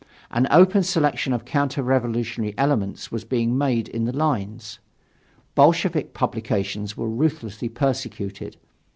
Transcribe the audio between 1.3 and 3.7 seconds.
of counter revolutionary elements was being